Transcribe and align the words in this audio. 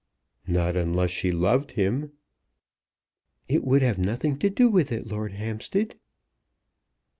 "Not 0.47 0.75
unless 0.75 1.11
she 1.11 1.31
loved 1.31 1.73
him." 1.73 2.13
"It 3.47 3.63
would 3.63 3.83
have 3.83 3.99
nothing 3.99 4.39
to 4.39 4.49
do 4.49 4.67
with 4.67 4.91
it, 4.91 5.05
Lord 5.05 5.33
Hampstead." 5.33 5.93